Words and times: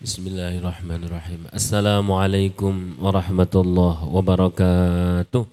Bismillahirrahmanirrahim. 0.00 1.52
Assalamualaikum 1.52 2.96
warahmatullahi 3.04 4.08
wabarakatuh. 4.08 5.44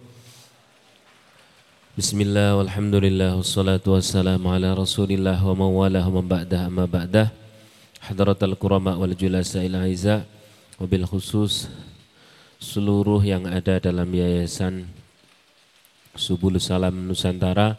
Bismillah 2.00 2.56
walhamdulillah 2.56 3.36
wassalatu 3.36 4.00
wassalamu 4.00 4.48
ala 4.48 4.72
rasulillah 4.72 5.36
wa 5.36 5.52
mawalah 5.52 6.08
wa 6.08 6.24
ba'dah 6.24 6.64
amma 6.64 6.88
ba'dah. 6.88 7.28
Hadratal 8.00 8.55
kurama 8.55 8.96
wal 8.96 9.12
julasa 9.20 9.60
ila 9.68 9.84
aiza 9.84 10.23
wabil 10.79 11.04
khusus 11.04 11.68
seluruh 12.64 13.20
yang 13.27 13.52
ada 13.52 13.84
dalam 13.84 14.07
yayasan 14.07 14.88
Subul 16.16 16.55
Salam 16.64 16.95
Nusantara 17.04 17.75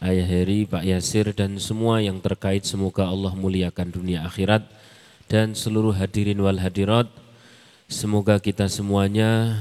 Ayah 0.00 0.24
Heri, 0.24 0.64
Pak 0.64 0.88
Yasir 0.88 1.36
dan 1.36 1.60
semua 1.60 2.00
yang 2.00 2.16
terkait 2.24 2.64
semoga 2.64 3.04
Allah 3.04 3.36
muliakan 3.36 3.92
dunia 3.92 4.24
akhirat 4.24 4.64
dan 5.28 5.52
seluruh 5.52 5.92
hadirin 5.92 6.40
wal 6.40 6.56
hadirat. 6.56 7.06
Semoga 7.88 8.40
kita 8.40 8.68
semuanya 8.68 9.60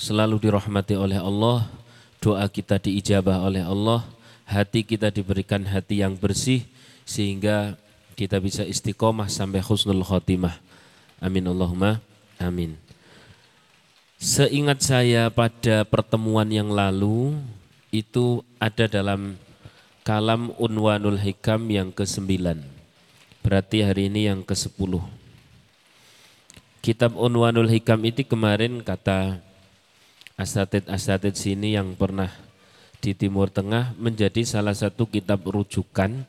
selalu 0.00 0.48
dirahmati 0.48 0.96
oleh 0.96 1.20
Allah, 1.20 1.68
doa 2.20 2.44
kita 2.48 2.80
diijabah 2.80 3.44
oleh 3.44 3.64
Allah, 3.64 4.04
hati 4.48 4.84
kita 4.84 5.12
diberikan 5.12 5.64
hati 5.68 6.00
yang 6.00 6.16
bersih 6.16 6.64
sehingga 7.04 7.76
kita 8.16 8.40
bisa 8.40 8.64
istiqomah 8.64 9.28
sampai 9.28 9.60
husnul 9.60 10.04
khotimah. 10.04 10.56
Amin 11.20 11.44
Allahumma 11.46 12.00
amin. 12.40 12.74
Seingat 14.18 14.82
saya 14.82 15.30
pada 15.30 15.86
pertemuan 15.86 16.50
yang 16.50 16.74
lalu 16.74 17.38
itu 17.94 18.42
ada 18.58 18.90
dalam 18.90 19.38
kalam 20.02 20.50
Unwanul 20.58 21.20
Hikam 21.22 21.70
yang 21.70 21.94
ke-9. 21.94 22.77
Berarti 23.44 23.84
hari 23.86 24.12
ini 24.12 24.28
yang 24.28 24.44
ke-10. 24.44 24.98
Kitab 26.78 27.18
Unwanul 27.18 27.68
Hikam 27.68 28.00
itu 28.06 28.22
kemarin 28.24 28.80
kata 28.80 29.42
asatid-asatid 30.38 31.34
sini 31.34 31.74
yang 31.74 31.98
pernah 31.98 32.30
di 32.98 33.14
Timur 33.14 33.50
Tengah 33.50 33.94
menjadi 33.98 34.42
salah 34.46 34.74
satu 34.74 35.06
kitab 35.06 35.42
rujukan 35.46 36.22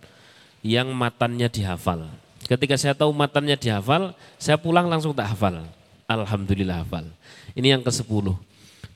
yang 0.66 0.90
matannya 0.94 1.50
dihafal. 1.50 2.10
Ketika 2.50 2.76
saya 2.82 2.98
tahu 2.98 3.14
matannya 3.14 3.54
dihafal, 3.54 4.18
saya 4.42 4.58
pulang 4.58 4.90
langsung 4.90 5.14
tak 5.14 5.34
hafal. 5.34 5.66
Alhamdulillah 6.10 6.82
hafal. 6.82 7.06
Ini 7.54 7.78
yang 7.78 7.84
ke-10. 7.86 8.34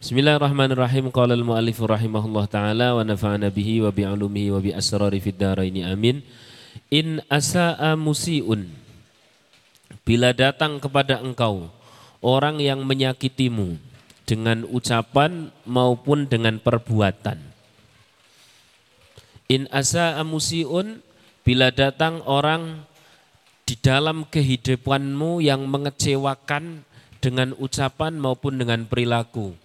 Bismillahirrahmanirrahim. 0.01 1.13
Qala 1.13 1.37
al-mu'allif 1.37 1.77
rahimahullah 1.79 2.45
taala 2.49 2.97
wa 2.97 3.05
nafa'ana 3.05 3.53
bihi 3.53 3.85
wa 3.85 3.93
bi'ulumihi 3.93 4.49
wa 4.51 4.59
bi 4.59 4.73
asrari 4.73 5.21
fid 5.21 5.37
dharaini 5.37 5.85
amin. 5.85 6.25
In 6.93 7.21
asa'a 7.29 7.97
musiun 7.97 8.69
Bila 10.03 10.35
datang 10.35 10.77
kepada 10.83 11.21
engkau 11.23 11.71
orang 12.23 12.63
yang 12.63 12.87
menyakitimu 12.87 13.75
dengan 14.23 14.63
ucapan 14.71 15.51
maupun 15.67 16.31
dengan 16.31 16.57
perbuatan. 16.57 17.37
In 19.51 19.67
asa'a 19.69 20.23
musiun 20.23 21.03
bila 21.43 21.69
datang 21.69 22.23
orang 22.23 22.87
di 23.67 23.75
dalam 23.75 24.23
kehidupanmu 24.27 25.43
yang 25.43 25.67
mengecewakan 25.67 26.87
dengan 27.19 27.55
ucapan 27.59 28.15
maupun 28.15 28.59
dengan 28.59 28.87
perilaku. 28.87 29.55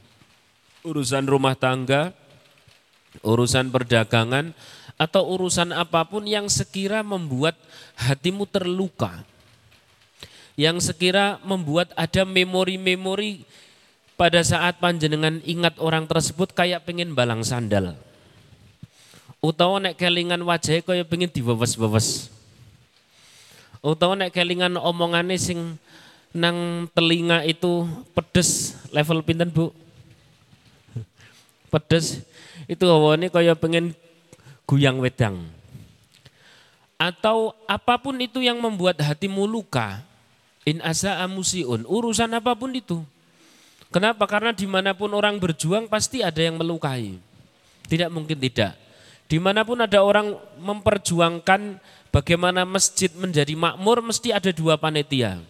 Urusan 0.82 1.26
rumah 1.26 1.54
tangga, 1.58 2.14
urusan 3.22 3.70
perdagangan, 3.70 4.54
atau 4.98 5.22
urusan 5.30 5.70
apa 5.70 6.02
pun 6.02 6.26
yang 6.26 6.50
sekira 6.50 7.06
membuat 7.06 7.54
hatimu 7.94 8.44
terluka. 8.50 9.22
Yang 10.58 10.90
sekira 10.90 11.38
membuat 11.46 11.94
ada 11.94 12.26
memori-memori 12.26 13.46
pada 14.18 14.42
saat 14.42 14.82
panjenengan 14.82 15.38
ingat 15.46 15.78
orang 15.78 16.10
tersebut 16.10 16.50
kayak 16.50 16.82
pengen 16.82 17.14
balang 17.14 17.46
sandal. 17.46 17.94
Utawa 19.38 19.78
nek 19.78 19.94
kelingan 19.94 20.42
wajahnya 20.42 20.82
kayak 20.82 21.06
pengen 21.06 21.30
diwewas-wewas. 21.30 22.26
Utawa 23.78 24.18
nek 24.18 24.34
kelingan 24.34 24.74
omongane 24.74 25.38
sing 25.38 25.78
nang 26.34 26.90
telinga 26.90 27.46
itu 27.46 27.86
pedes 28.10 28.74
level 28.90 29.22
pinten 29.22 29.54
bu? 29.54 29.70
Pedes 31.70 32.26
itu 32.66 32.82
hawane 32.82 33.30
kayak 33.30 33.62
pengen 33.62 33.94
guyang 34.68 35.00
wedang. 35.00 35.48
Atau 37.00 37.56
apa 37.64 37.96
pun 37.96 38.20
itu 38.20 38.44
yang 38.44 38.60
membuat 38.60 39.00
hatimu 39.00 39.48
luka, 39.48 40.04
in 40.68 40.84
asa 40.84 41.24
amusiun, 41.24 41.88
urusan 41.88 42.28
apa 42.36 42.52
pun 42.52 42.76
itu. 42.76 43.00
Kenapa? 43.88 44.28
Karena 44.28 44.52
di 44.52 44.68
mana 44.68 44.92
pun 44.92 45.08
orang 45.16 45.40
berjuang 45.40 45.88
pasti 45.88 46.20
ada 46.20 46.44
yang 46.44 46.60
melukai. 46.60 47.16
Tidak 47.88 48.12
mungkin 48.12 48.36
tidak. 48.36 48.76
Di 49.24 49.40
mana 49.40 49.64
pun 49.64 49.80
ada 49.80 50.04
orang 50.04 50.36
memperjuangkan 50.60 51.80
bagaimana 52.12 52.68
masjid 52.68 53.08
menjadi 53.16 53.56
makmur, 53.56 54.04
mesti 54.04 54.28
ada 54.28 54.52
dua 54.52 54.76
panitia. 54.76 55.40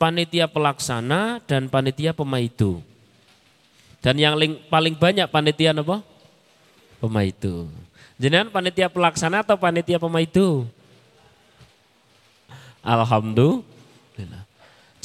Panitia 0.00 0.48
pelaksana 0.48 1.44
dan 1.44 1.68
panitia 1.68 2.16
pemaitu. 2.16 2.80
Dan 4.00 4.16
yang 4.16 4.36
paling 4.72 4.96
banyak 4.96 5.28
panitia 5.28 5.76
apa? 5.76 6.00
Pemaitu. 7.00 7.68
Jenengan 8.16 8.48
panitia 8.48 8.88
pelaksana 8.88 9.44
atau 9.44 9.60
panitia 9.60 10.00
pemaitu? 10.00 10.64
Alhamdulillah. 12.80 14.46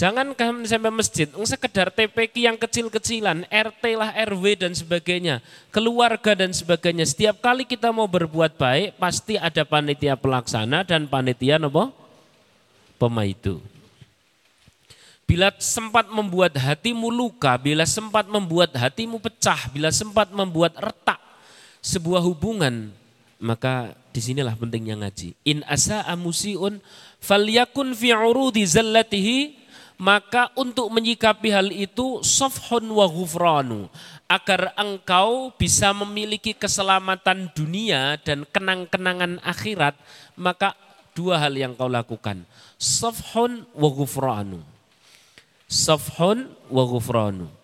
Jangan 0.01 0.33
kamu 0.33 0.65
sampai 0.65 0.89
masjid, 0.89 1.29
sekedar 1.45 1.93
TPK 1.93 2.49
yang 2.49 2.57
kecil-kecilan, 2.57 3.45
RT 3.45 3.83
lah, 3.93 4.09
RW 4.33 4.57
dan 4.57 4.73
sebagainya, 4.73 5.45
keluarga 5.69 6.33
dan 6.33 6.49
sebagainya. 6.49 7.05
Setiap 7.05 7.37
kali 7.37 7.69
kita 7.69 7.93
mau 7.93 8.09
berbuat 8.09 8.57
baik, 8.57 8.97
pasti 8.97 9.37
ada 9.37 9.61
panitia 9.61 10.17
pelaksana 10.17 10.81
dan 10.81 11.05
panitia 11.05 11.61
apa? 11.61 11.93
Pemaitu. 12.97 13.61
Bila 15.29 15.53
sempat 15.61 16.09
membuat 16.09 16.57
hatimu 16.57 17.13
luka, 17.13 17.53
bila 17.61 17.85
sempat 17.85 18.25
membuat 18.25 18.73
hatimu 18.73 19.21
pecah, 19.21 19.69
bila 19.69 19.93
sempat 19.93 20.33
membuat 20.33 20.81
retak 20.81 21.21
sebuah 21.85 22.25
hubungan, 22.25 22.89
maka 23.41 23.97
di 24.13 24.21
sinilah 24.21 24.53
pentingnya 24.53 25.01
ngaji. 25.01 25.33
In 25.43 25.65
asa 25.65 26.05
amusiun 26.05 26.77
falyakun 27.17 27.97
fi 27.97 28.13
urudi 28.13 28.63
zallatihi 28.63 29.57
maka 30.01 30.53
untuk 30.57 30.89
menyikapi 30.93 31.49
hal 31.49 31.69
itu 31.73 32.21
sofhun 32.21 32.85
wa 32.89 33.05
ghufranu 33.09 33.89
agar 34.29 34.73
engkau 34.77 35.53
bisa 35.57 35.93
memiliki 35.93 36.53
keselamatan 36.57 37.49
dunia 37.53 38.17
dan 38.21 38.45
kenang-kenangan 38.49 39.41
akhirat 39.41 39.97
maka 40.37 40.77
dua 41.17 41.41
hal 41.41 41.53
yang 41.57 41.73
kau 41.73 41.89
lakukan. 41.89 42.45
Sofhun 42.77 43.65
wa 43.73 43.89
ghufranu. 43.89 44.61
Sofhun 45.65 46.49
wa 46.69 46.83
ghufranu 46.85 47.60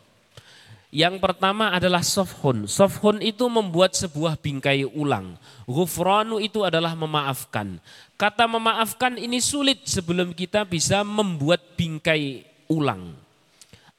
yang 0.87 1.19
pertama 1.19 1.75
adalah 1.75 1.99
sofhun. 1.99 2.63
Sofhun 2.63 3.19
itu 3.19 3.43
membuat 3.51 3.91
sebuah 3.91 4.39
bingkai 4.39 4.87
ulang. 4.87 5.35
Ghufranu 5.67 6.39
itu 6.39 6.63
adalah 6.63 6.95
memaafkan. 6.95 7.83
Kata 8.15 8.47
memaafkan 8.47 9.19
ini 9.19 9.43
sulit 9.43 9.83
sebelum 9.83 10.31
kita 10.31 10.63
bisa 10.63 11.03
membuat 11.03 11.75
bingkai 11.75 12.47
ulang. 12.71 13.19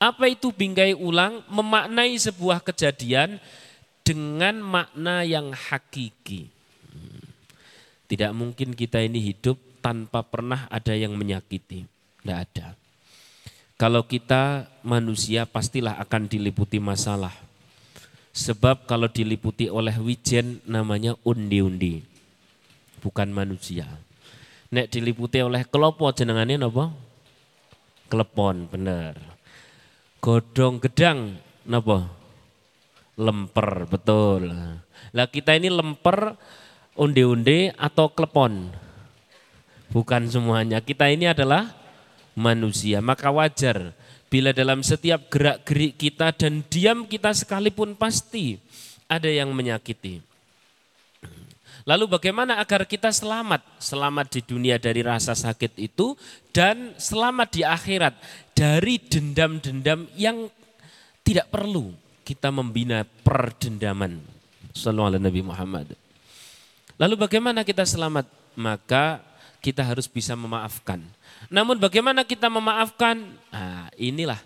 Apa 0.00 0.32
itu 0.32 0.48
bingkai 0.48 0.96
ulang? 0.96 1.44
Memaknai 1.52 2.16
sebuah 2.16 2.64
kejadian 2.64 3.36
dengan 4.00 4.56
makna 4.64 5.28
yang 5.28 5.52
hakiki. 5.52 6.48
Tidak 8.08 8.32
mungkin 8.32 8.72
kita 8.72 9.04
ini 9.04 9.20
hidup 9.20 9.60
tanpa 9.84 10.24
pernah 10.24 10.64
ada 10.72 10.96
yang 10.96 11.12
menyakiti. 11.12 11.84
Tidak 12.24 12.38
ada. 12.48 12.87
Kalau 13.78 14.02
kita 14.02 14.66
manusia 14.82 15.46
pastilah 15.46 16.02
akan 16.02 16.26
diliputi 16.26 16.82
masalah. 16.82 17.30
Sebab 18.34 18.90
kalau 18.90 19.06
diliputi 19.06 19.70
oleh 19.70 19.94
wijen 20.02 20.58
namanya 20.66 21.14
undi-undi. 21.22 22.02
Bukan 22.98 23.30
manusia. 23.30 23.86
Nek 24.74 24.90
diliputi 24.90 25.38
oleh 25.38 25.62
kelopo 25.62 26.10
jenengannya 26.10 26.58
apa? 26.58 26.90
Klepon, 28.10 28.66
benar. 28.66 29.14
Godong 30.18 30.82
gedang 30.82 31.38
napa? 31.62 32.10
Lemper, 33.14 33.86
betul. 33.86 34.58
Lah 35.14 35.26
kita 35.30 35.54
ini 35.54 35.70
lemper, 35.70 36.34
unde-unde 36.98 37.70
atau 37.78 38.10
klepon? 38.10 38.74
Bukan 39.94 40.26
semuanya. 40.26 40.82
Kita 40.82 41.06
ini 41.06 41.30
adalah 41.30 41.78
manusia. 42.38 43.02
Maka 43.02 43.34
wajar 43.34 43.90
bila 44.30 44.54
dalam 44.54 44.86
setiap 44.86 45.26
gerak-gerik 45.26 45.98
kita 45.98 46.30
dan 46.30 46.62
diam 46.70 47.02
kita 47.04 47.34
sekalipun 47.34 47.98
pasti 47.98 48.62
ada 49.10 49.26
yang 49.26 49.50
menyakiti. 49.50 50.22
Lalu 51.88 52.04
bagaimana 52.20 52.60
agar 52.60 52.84
kita 52.84 53.08
selamat? 53.08 53.64
Selamat 53.80 54.28
di 54.28 54.40
dunia 54.44 54.76
dari 54.76 55.00
rasa 55.00 55.32
sakit 55.32 55.80
itu 55.80 56.14
dan 56.52 56.92
selamat 57.00 57.48
di 57.48 57.62
akhirat 57.64 58.14
dari 58.52 59.00
dendam-dendam 59.00 60.04
yang 60.12 60.52
tidak 61.24 61.48
perlu 61.48 61.96
kita 62.28 62.52
membina 62.52 63.08
perdendaman. 63.24 64.20
Sallallahu 64.76 65.16
Nabi 65.16 65.40
Muhammad. 65.40 65.96
Lalu 67.00 67.14
bagaimana 67.16 67.64
kita 67.64 67.88
selamat? 67.88 68.28
Maka 68.52 69.24
kita 69.58 69.82
harus 69.82 70.06
bisa 70.06 70.38
memaafkan. 70.38 71.02
Namun 71.50 71.78
bagaimana 71.78 72.22
kita 72.22 72.46
memaafkan? 72.50 73.22
Nah, 73.50 73.90
inilah 73.98 74.38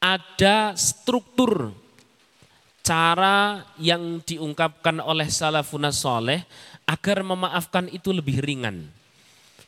ada 0.00 0.72
struktur 0.74 1.76
cara 2.80 3.68
yang 3.76 4.24
diungkapkan 4.24 4.98
oleh 5.04 5.28
salafun 5.28 5.86
soleh 5.92 6.42
agar 6.88 7.22
memaafkan 7.22 7.86
itu 7.92 8.10
lebih 8.10 8.40
ringan. 8.42 8.88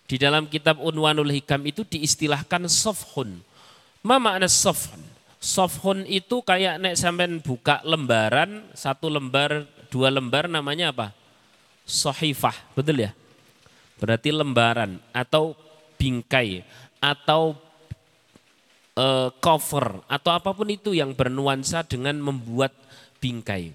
Di 0.08 0.18
dalam 0.18 0.50
kitab 0.50 0.82
Unwanul 0.82 1.30
Hikam 1.30 1.62
itu 1.64 1.86
diistilahkan 1.86 2.66
sofhun. 2.66 3.38
Ma 4.02 4.18
makna 4.18 4.50
sofhun? 4.50 4.98
Sofhun 5.42 6.06
itu 6.06 6.42
kayak 6.42 6.78
nek 6.82 6.94
sampean 6.98 7.38
buka 7.38 7.82
lembaran, 7.86 8.66
satu 8.74 9.10
lembar, 9.10 9.66
dua 9.90 10.10
lembar 10.10 10.46
namanya 10.46 10.90
apa? 10.94 11.10
Sohifah, 11.82 12.54
betul 12.78 13.06
ya? 13.06 13.10
Berarti 14.02 14.34
lembaran 14.34 14.98
atau 15.14 15.54
bingkai 15.94 16.66
atau 16.98 17.54
uh, 18.98 19.30
cover 19.38 20.02
atau 20.10 20.30
apa 20.34 20.50
pun 20.50 20.66
itu 20.66 20.90
yang 20.90 21.14
bernuansa 21.14 21.86
dengan 21.86 22.18
membuat 22.18 22.74
bingkai. 23.22 23.70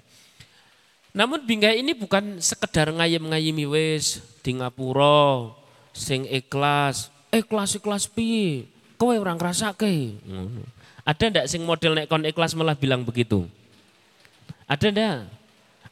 Namun 1.15 1.47
bingkai 1.47 1.79
ini 1.79 1.95
bukan 1.95 2.43
sekedar 2.43 2.91
ngayem-ngayemi 2.91 3.63
wis 3.71 4.19
di 4.43 4.59
ngapura 4.59 5.55
sing 5.95 6.27
ikhlas, 6.27 7.07
ikhlas 7.31 7.79
ikhlas 7.79 8.11
piye? 8.11 8.67
Kowe 8.99 9.15
orang 9.15 9.39
ngrasake. 9.39 10.19
Ada 11.07 11.23
ndak 11.31 11.47
sing 11.47 11.63
model 11.63 11.95
nek 11.95 12.11
kon 12.11 12.27
ikhlas 12.27 12.51
malah 12.51 12.75
bilang 12.75 13.07
begitu? 13.07 13.47
Ada 14.67 14.91
ndak? 14.91 15.17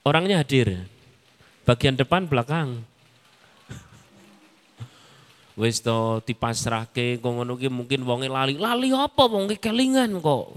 Orangnya 0.04 0.44
hadir. 0.44 0.92
Bagian 1.64 1.96
depan 1.96 2.28
belakang. 2.28 2.84
Wis 5.56 5.80
to 5.80 6.20
dipasrahke 6.28 7.20
kok 7.24 7.32
ngono 7.32 7.56
ki 7.56 7.72
mungkin 7.72 8.04
wonge 8.04 8.28
lali. 8.28 8.60
Lali 8.60 8.92
apa 8.92 9.24
wong 9.24 9.48
kelingan 9.56 10.20
kok. 10.20 10.52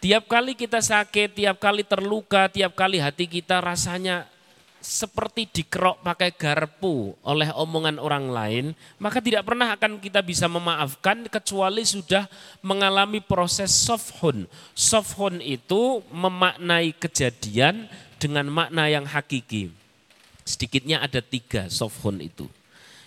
Tiap 0.00 0.32
kali 0.32 0.56
kita 0.56 0.80
sakit, 0.80 1.36
tiap 1.36 1.60
kali 1.60 1.84
terluka, 1.84 2.48
tiap 2.48 2.72
kali 2.72 2.96
hati 2.96 3.28
kita 3.28 3.60
rasanya 3.60 4.24
seperti 4.80 5.44
dikerok 5.44 6.00
pakai 6.00 6.32
garpu 6.32 7.12
oleh 7.20 7.52
omongan 7.52 8.00
orang 8.00 8.32
lain, 8.32 8.66
maka 8.96 9.20
tidak 9.20 9.44
pernah 9.44 9.76
akan 9.76 10.00
kita 10.00 10.24
bisa 10.24 10.48
memaafkan 10.48 11.28
kecuali 11.28 11.84
sudah 11.84 12.24
mengalami 12.64 13.20
proses 13.20 13.68
sofhun. 13.76 14.48
Sofhun 14.72 15.44
itu 15.44 16.00
memaknai 16.08 16.96
kejadian 16.96 17.84
dengan 18.16 18.48
makna 18.48 18.88
yang 18.88 19.04
hakiki. 19.04 19.79
Sedikitnya 20.50 20.98
ada 20.98 21.22
tiga 21.22 21.70
sofhun 21.70 22.18
itu. 22.18 22.50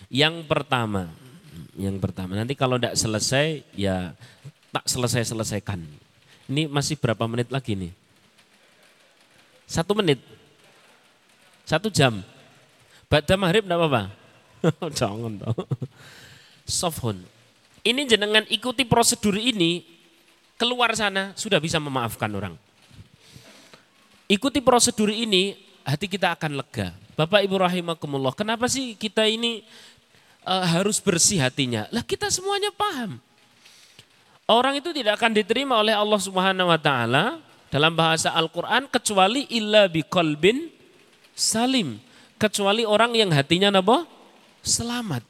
Yang 0.08 0.48
pertama, 0.48 1.12
yang 1.76 2.00
pertama 2.00 2.40
nanti 2.40 2.56
kalau 2.56 2.80
tidak 2.80 2.96
selesai 2.96 3.60
ya 3.76 4.16
tak 4.72 4.88
selesai-selesaikan. 4.88 5.84
Ini 6.48 6.72
masih 6.72 6.96
berapa 6.96 7.28
menit 7.28 7.52
lagi 7.52 7.76
nih? 7.76 7.92
Satu 9.68 9.92
menit? 9.92 10.20
Satu 11.68 11.92
jam? 11.92 12.24
Baca 13.12 13.34
maghrib 13.36 13.68
enggak 13.68 13.80
apa-apa? 13.80 14.02
Jangan 14.98 15.32
dong. 15.40 15.56
Sofhun. 16.64 17.20
Ini 17.84 18.08
jenengan 18.08 18.48
ikuti 18.48 18.88
prosedur 18.88 19.36
ini, 19.36 19.84
keluar 20.56 20.96
sana 20.96 21.36
sudah 21.36 21.60
bisa 21.60 21.76
memaafkan 21.76 22.32
orang. 22.32 22.56
Ikuti 24.24 24.64
prosedur 24.64 25.12
ini, 25.12 25.52
hati 25.84 26.08
kita 26.08 26.32
akan 26.32 26.64
lega. 26.64 27.03
Bapak 27.14 27.46
Ibu 27.46 27.62
rahimakumullah, 27.62 28.34
kenapa 28.34 28.66
sih 28.66 28.98
kita 28.98 29.26
ini 29.26 29.62
uh, 30.42 30.66
harus 30.66 30.98
bersih 30.98 31.38
hatinya? 31.38 31.86
Lah 31.94 32.02
kita 32.02 32.26
semuanya 32.30 32.74
paham. 32.74 33.22
Orang 34.44 34.76
itu 34.76 34.92
tidak 34.92 35.16
akan 35.22 35.32
diterima 35.32 35.80
oleh 35.80 35.96
Allah 35.96 36.20
Subhanahu 36.20 36.68
wa 36.68 36.76
taala 36.76 37.40
dalam 37.72 37.96
bahasa 37.96 38.34
Al-Qur'an 38.34 38.90
kecuali 38.90 39.48
illa 39.54 39.88
biqalbin 39.88 40.68
salim, 41.32 41.96
kecuali 42.36 42.84
orang 42.84 43.16
yang 43.16 43.32
hatinya 43.32 43.72
napa? 43.72 44.04
selamat. 44.64 45.22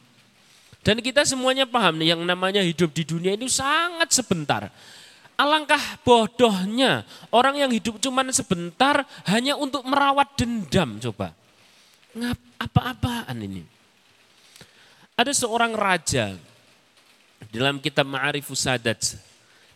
Dan 0.84 1.02
kita 1.02 1.26
semuanya 1.26 1.66
paham 1.66 1.98
nih 1.98 2.14
yang 2.14 2.22
namanya 2.22 2.62
hidup 2.62 2.94
di 2.94 3.02
dunia 3.02 3.34
itu 3.34 3.50
sangat 3.50 4.14
sebentar. 4.14 4.70
Alangkah 5.34 5.81
bodohnya 6.06 7.02
orang 7.34 7.58
yang 7.58 7.70
hidup 7.75 7.98
cuma 7.98 8.22
sebentar 8.31 9.02
hanya 9.26 9.58
untuk 9.58 9.82
merawat 9.82 10.38
dendam 10.38 11.02
coba. 11.02 11.34
Ngap 12.14 12.38
apa-apaan 12.62 13.37
ini? 13.43 13.62
Ada 15.14 15.34
seorang 15.34 15.75
raja 15.75 16.34
dalam 17.50 17.78
kitab 17.78 18.06
Ma'arifus 18.06 18.66
Sadat 18.66 19.19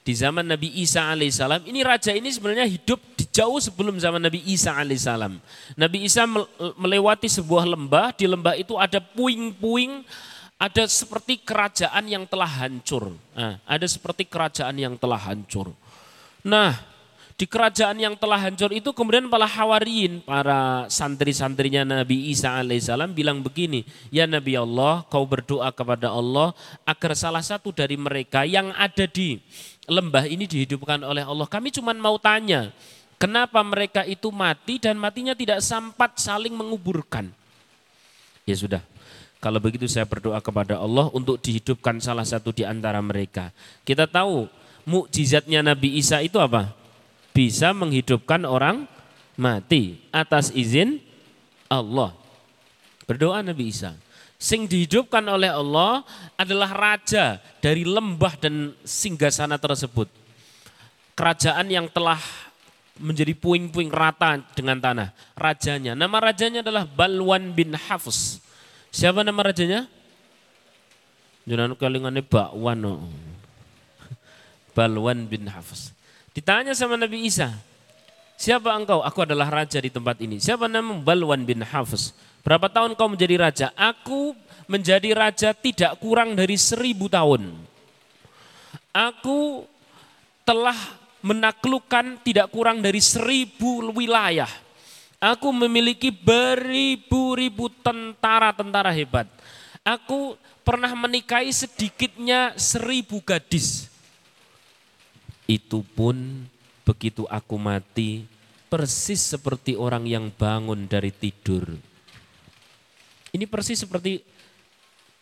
di 0.03 0.17
zaman 0.17 0.47
Nabi 0.47 0.73
Isa 0.81 1.05
alaihissalam 1.05 1.69
ini 1.69 1.85
raja 1.85 2.11
ini 2.17 2.33
sebenarnya 2.33 2.65
hidup 2.65 2.97
di 3.13 3.29
jauh 3.29 3.61
sebelum 3.61 4.01
zaman 4.01 4.19
Nabi 4.19 4.41
Isa 4.51 4.75
alaihissalam. 4.75 5.37
Nabi 5.77 6.09
Isa 6.09 6.27
melewati 6.75 7.29
sebuah 7.29 7.69
lembah, 7.69 8.17
di 8.17 8.25
lembah 8.25 8.57
itu 8.59 8.75
ada 8.81 8.99
puing-puing, 8.99 10.03
ada 10.59 10.89
seperti 10.91 11.39
kerajaan 11.45 12.03
yang 12.09 12.25
telah 12.27 12.51
hancur. 12.51 13.15
Nah, 13.37 13.63
ada 13.63 13.87
seperti 13.87 14.27
kerajaan 14.27 14.75
yang 14.75 14.99
telah 14.99 15.21
hancur. 15.23 15.71
Nah, 16.43 16.75
di 17.39 17.47
kerajaan 17.47 18.03
yang 18.03 18.19
telah 18.19 18.35
hancur 18.35 18.75
itu 18.75 18.91
kemudian 18.91 19.31
para 19.31 19.47
hawariin, 19.47 20.27
para 20.27 20.91
santri-santrinya 20.91 21.87
Nabi 21.87 22.35
Isa 22.35 22.59
alaihissalam 22.59 23.15
bilang 23.15 23.47
begini, 23.47 23.87
ya 24.11 24.27
Nabi 24.27 24.59
Allah 24.59 25.07
kau 25.07 25.23
berdoa 25.23 25.71
kepada 25.71 26.11
Allah 26.11 26.51
agar 26.83 27.15
salah 27.15 27.39
satu 27.47 27.71
dari 27.71 27.95
mereka 27.95 28.43
yang 28.43 28.75
ada 28.75 29.07
di 29.07 29.39
lembah 29.87 30.27
ini 30.27 30.51
dihidupkan 30.51 30.99
oleh 31.07 31.23
Allah. 31.23 31.47
Kami 31.47 31.71
cuma 31.71 31.95
mau 31.95 32.19
tanya, 32.19 32.75
kenapa 33.23 33.63
mereka 33.63 34.03
itu 34.03 34.35
mati 34.35 34.83
dan 34.83 34.99
matinya 34.99 35.31
tidak 35.39 35.63
sampat 35.63 36.19
saling 36.19 36.59
menguburkan. 36.59 37.31
Ya 38.51 38.59
sudah, 38.59 38.83
kalau 39.39 39.63
begitu 39.63 39.87
saya 39.87 40.11
berdoa 40.11 40.43
kepada 40.43 40.83
Allah 40.83 41.07
untuk 41.15 41.39
dihidupkan 41.39 42.03
salah 42.03 42.27
satu 42.27 42.51
di 42.51 42.67
antara 42.67 42.99
mereka. 42.99 43.55
Kita 43.87 44.11
tahu 44.11 44.51
mukjizatnya 44.91 45.63
Nabi 45.63 46.03
Isa 46.03 46.19
itu 46.19 46.43
apa? 46.43 46.78
Bisa 47.33 47.71
menghidupkan 47.77 48.43
orang 48.49 48.89
mati 49.39 50.03
atas 50.11 50.51
izin 50.51 50.99
Allah. 51.71 52.13
Berdoa 53.07 53.41
Nabi 53.41 53.71
Isa. 53.71 53.95
Sing 54.39 54.71
dihidupkan 54.71 55.25
oleh 55.27 55.51
Allah 55.51 56.07
adalah 56.39 56.71
raja 56.71 57.43
dari 57.59 57.83
lembah 57.83 58.39
dan 58.39 58.71
singgasana 58.87 59.59
tersebut. 59.59 60.07
Kerajaan 61.19 61.67
yang 61.67 61.91
telah 61.91 62.23
menjadi 62.99 63.35
puing-puing 63.35 63.91
rata 63.91 64.39
dengan 64.55 64.79
tanah. 64.79 65.11
Rajanya, 65.35 65.99
nama 65.99 66.19
rajanya 66.23 66.63
adalah 66.63 66.87
Balwan 66.87 67.51
bin 67.51 67.75
Hafs. 67.75 68.39
Siapa 68.95 69.27
nama 69.27 69.43
rajanya? 69.43 69.91
Jangan 71.43 71.75
kalingane 71.75 72.23
Bakwan. 72.23 72.83
Balwan 74.79 75.27
bin 75.27 75.51
Hafs. 75.51 75.98
Ditanya 76.39 76.71
sama 76.71 76.95
Nabi 76.95 77.27
Isa, 77.27 77.51
siapa 78.39 78.71
engkau? 78.71 79.03
Aku 79.03 79.27
adalah 79.27 79.51
raja 79.51 79.83
di 79.83 79.91
tempat 79.91 80.23
ini. 80.23 80.39
Siapa 80.39 80.71
nama 80.71 80.95
Balwan 80.95 81.43
bin 81.43 81.67
Hafiz? 81.67 82.15
Berapa 82.47 82.71
tahun 82.71 82.95
kau 82.95 83.11
menjadi 83.11 83.35
raja? 83.43 83.67
Aku 83.75 84.39
menjadi 84.71 85.19
raja 85.19 85.51
tidak 85.51 85.99
kurang 85.99 86.39
dari 86.39 86.55
seribu 86.55 87.11
tahun. 87.11 87.59
Aku 88.95 89.67
telah 90.47 90.79
menaklukkan 91.27 92.23
tidak 92.23 92.55
kurang 92.55 92.87
dari 92.87 93.03
seribu 93.03 93.91
wilayah. 93.91 94.47
Aku 95.19 95.51
memiliki 95.51 96.15
beribu-ribu 96.15 97.67
tentara-tentara 97.83 98.95
hebat. 98.95 99.27
Aku 99.83 100.39
pernah 100.63 100.95
menikahi 100.95 101.51
sedikitnya 101.51 102.55
seribu 102.55 103.19
gadis. 103.27 103.98
Itu 105.49 105.81
pun 105.97 106.45
begitu 106.85 107.25
aku 107.25 107.57
mati 107.57 108.29
persis 108.69 109.33
seperti 109.33 109.81
orang 109.81 110.05
yang 110.05 110.29
bangun 110.29 110.85
dari 110.85 111.09
tidur. 111.09 111.65
Ini 113.33 113.49
persis 113.49 113.81
seperti 113.81 114.21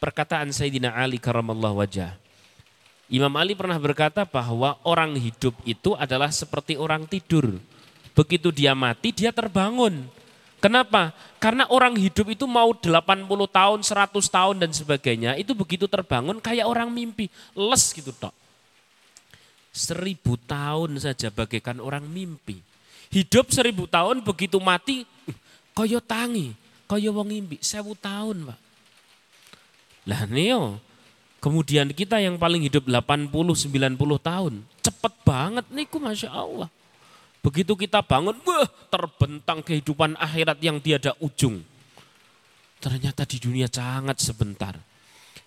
perkataan 0.02 0.50
Sayyidina 0.50 0.98
Ali 0.98 1.22
karamallah 1.22 1.70
wajah. 1.70 2.18
Imam 3.06 3.30
Ali 3.38 3.54
pernah 3.54 3.78
berkata 3.78 4.26
bahwa 4.26 4.82
orang 4.82 5.14
hidup 5.14 5.54
itu 5.62 5.94
adalah 5.94 6.34
seperti 6.34 6.74
orang 6.74 7.06
tidur. 7.06 7.62
Begitu 8.18 8.50
dia 8.50 8.74
mati, 8.74 9.14
dia 9.14 9.30
terbangun. 9.30 10.10
Kenapa? 10.58 11.14
Karena 11.38 11.70
orang 11.70 11.94
hidup 11.94 12.26
itu 12.34 12.50
mau 12.50 12.74
80 12.74 12.90
tahun, 13.46 13.78
100 13.86 14.10
tahun 14.26 14.56
dan 14.58 14.70
sebagainya, 14.74 15.38
itu 15.38 15.54
begitu 15.54 15.86
terbangun 15.86 16.42
kayak 16.42 16.66
orang 16.66 16.90
mimpi, 16.90 17.30
les 17.54 17.84
gitu 17.94 18.10
tok. 18.10 18.34
Seribu 19.76 20.40
tahun 20.40 20.96
saja 20.96 21.28
bagaikan 21.28 21.84
orang 21.84 22.08
mimpi. 22.08 22.64
Hidup 23.12 23.52
seribu 23.52 23.84
tahun 23.84 24.24
begitu 24.24 24.56
mati, 24.56 25.04
koyo 25.76 26.00
tangi, 26.00 26.56
koyo 26.88 27.12
wong 27.12 27.28
mimpi, 27.28 27.60
sewu 27.60 27.92
tahun 27.92 28.48
pak. 28.48 28.58
Lah 30.08 30.24
neo, 30.24 30.80
kemudian 31.44 31.92
kita 31.92 32.16
yang 32.24 32.40
paling 32.40 32.64
hidup 32.64 32.88
80-90 32.88 34.00
tahun, 34.16 34.64
cepet 34.80 35.12
banget 35.28 35.66
niku 35.68 36.00
Masya 36.00 36.32
Allah. 36.32 36.72
Begitu 37.44 37.76
kita 37.76 38.00
bangun, 38.00 38.34
wah 38.48 38.64
terbentang 38.88 39.60
kehidupan 39.60 40.16
akhirat 40.16 40.56
yang 40.64 40.80
tiada 40.80 41.12
ujung. 41.20 41.60
Ternyata 42.80 43.28
di 43.28 43.36
dunia 43.36 43.68
sangat 43.68 44.24
sebentar. 44.24 44.72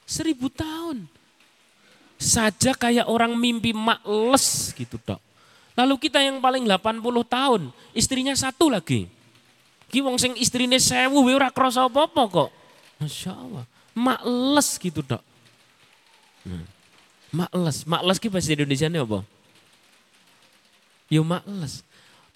Seribu 0.06 0.54
tahun. 0.54 1.19
Saja 2.20 2.76
kayak 2.76 3.08
orang 3.08 3.32
mimpi 3.40 3.72
makles 3.72 4.76
gitu 4.76 5.00
dok. 5.00 5.24
Lalu 5.80 5.96
kita 5.96 6.20
yang 6.20 6.44
paling 6.44 6.68
80 6.68 7.00
tahun, 7.24 7.62
istrinya 7.96 8.36
satu 8.36 8.68
lagi. 8.68 9.08
Ki 9.88 10.04
wong 10.04 10.20
sing 10.20 10.36
istrine 10.36 10.76
sewu 10.78 11.24
ora 11.32 11.48
krasa 11.48 11.88
apa-apa 11.88 12.24
kok. 12.28 12.50
Masya 13.00 13.32
Allah. 13.32 13.66
Makles 13.96 14.76
gitu 14.76 15.00
dok. 15.00 15.24
Hmm. 16.44 16.68
Makles, 17.32 17.88
makles 17.88 18.20
ki 18.20 18.28
bahasa 18.28 18.52
Indonesia 18.52 18.92
ini 18.92 19.00
apa? 19.00 19.24
Yo 21.08 21.24
makles. 21.24 21.88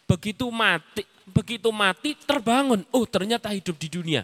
Begitu 0.08 0.48
mati, 0.48 1.04
begitu 1.28 1.68
mati 1.76 2.16
terbangun. 2.24 2.88
Oh 2.96 3.04
ternyata 3.04 3.52
hidup 3.52 3.76
di 3.76 3.92
dunia 3.92 4.24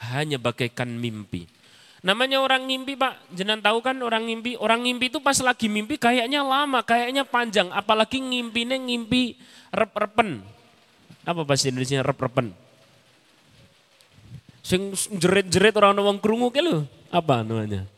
hanya 0.00 0.40
bagaikan 0.40 0.88
mimpi. 0.88 1.44
Namanya 2.04 2.44
orang 2.44 2.68
mimpi 2.68 3.00
pak, 3.00 3.16
jenang 3.32 3.64
tahu 3.64 3.80
kan 3.80 3.96
orang 4.04 4.28
mimpi. 4.28 4.60
Orang 4.60 4.84
mimpi 4.84 5.08
itu 5.08 5.24
pas 5.24 5.40
lagi 5.40 5.72
mimpi 5.72 5.96
kayaknya 5.96 6.44
lama, 6.44 6.84
kayaknya 6.84 7.24
panjang. 7.24 7.72
Apalagi 7.72 8.20
ngimpinya 8.20 8.76
ngimpi 8.76 9.40
rep-repen. 9.72 10.44
Apa 11.24 11.48
bahasa 11.48 11.72
Indonesia 11.72 12.04
rep-repen? 12.04 12.52
Sing 14.60 14.92
jerit-jerit 15.16 15.72
orang 15.80 15.96
wong 15.96 16.20
krungu 16.20 16.52
ke 16.52 16.60
lu. 16.60 16.84
Apa 17.08 17.40
namanya? 17.40 17.88